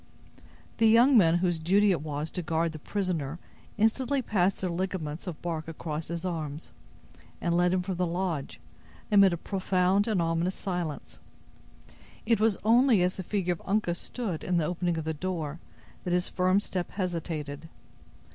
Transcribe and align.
The 0.79 0.87
young 0.87 1.15
men 1.15 1.35
whose 1.45 1.59
duty 1.59 1.91
it 1.91 2.01
was 2.01 2.31
to 2.31 2.41
guard 2.41 2.71
the 2.71 2.79
prisoner 2.79 3.37
instantly 3.77 4.23
passed 4.23 4.59
their 4.61 4.69
ligaments 4.71 5.27
of 5.27 5.39
bark 5.43 5.67
across 5.67 6.07
his 6.07 6.25
arms, 6.25 6.71
and 7.39 7.55
led 7.55 7.71
him 7.71 7.83
from 7.83 7.97
the 7.97 8.07
lodge, 8.07 8.59
amid 9.11 9.31
a 9.31 9.37
profound 9.37 10.07
and 10.07 10.19
ominous 10.19 10.55
silence. 10.55 11.19
It 12.25 12.39
was 12.39 12.57
only 12.63 13.03
as 13.03 13.17
the 13.17 13.23
figure 13.23 13.53
of 13.53 13.61
Uncas 13.63 13.99
stood 13.99 14.43
in 14.43 14.57
the 14.57 14.65
opening 14.65 14.97
of 14.97 15.05
the 15.05 15.13
door 15.13 15.59
that 16.03 16.13
his 16.13 16.29
firm 16.29 16.59
step 16.59 16.89
hesitated. 16.89 17.69